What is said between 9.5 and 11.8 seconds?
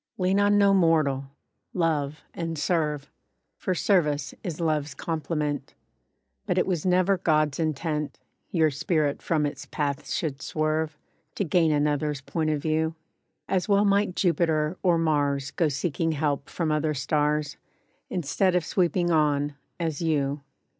path should swerve, To gain